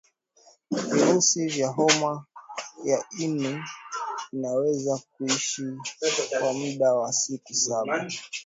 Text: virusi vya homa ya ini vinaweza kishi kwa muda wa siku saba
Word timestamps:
virusi 0.91 1.47
vya 1.47 1.69
homa 1.69 2.25
ya 2.83 3.05
ini 3.19 3.59
vinaweza 4.31 4.99
kishi 5.17 5.77
kwa 6.39 6.53
muda 6.53 6.93
wa 6.93 7.13
siku 7.13 7.53
saba 7.53 8.05